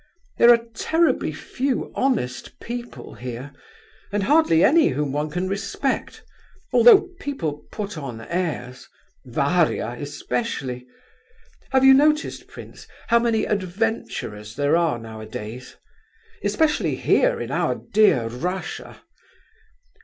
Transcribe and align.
There 0.39 0.49
are 0.51 0.65
terribly 0.73 1.31
few 1.31 1.91
honest 1.93 2.59
people 2.59 3.13
here, 3.13 3.53
and 4.11 4.23
hardly 4.23 4.63
any 4.63 4.87
whom 4.87 5.11
one 5.11 5.29
can 5.29 5.47
respect, 5.47 6.23
although 6.73 7.09
people 7.19 7.67
put 7.71 7.99
on 7.99 8.19
airs—Varia 8.21 9.89
especially! 9.99 10.87
Have 11.69 11.85
you 11.85 11.93
noticed, 11.93 12.47
prince, 12.47 12.87
how 13.09 13.19
many 13.19 13.45
adventurers 13.45 14.55
there 14.55 14.75
are 14.75 14.97
nowadays? 14.97 15.75
Especially 16.43 16.95
here, 16.95 17.39
in 17.39 17.51
our 17.51 17.75
dear 17.75 18.25
Russia. 18.27 19.01